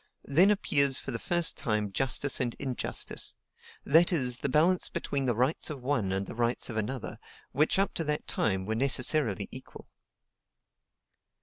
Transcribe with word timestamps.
Then 0.25 0.49
appears 0.49 0.97
for 0.97 1.11
the 1.11 1.19
first 1.19 1.55
time 1.55 1.91
justice 1.91 2.39
and 2.39 2.55
injustice; 2.55 3.35
that 3.85 4.11
is, 4.11 4.39
the 4.39 4.49
balance 4.49 4.89
between 4.89 5.25
the 5.25 5.35
rights 5.35 5.69
of 5.69 5.83
one 5.83 6.11
and 6.11 6.25
the 6.25 6.33
rights 6.33 6.71
of 6.71 6.75
another, 6.75 7.19
which 7.51 7.77
up 7.77 7.93
to 7.93 8.03
that 8.05 8.25
time 8.25 8.65
were 8.65 8.73
necessarily 8.73 9.47
equal." 9.51 9.89